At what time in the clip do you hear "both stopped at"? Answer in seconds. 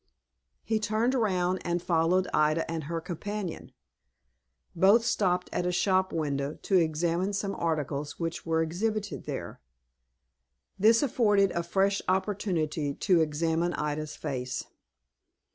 4.75-5.67